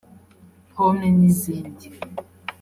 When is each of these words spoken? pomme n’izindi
pomme 0.73 1.07
n’izindi 1.17 1.87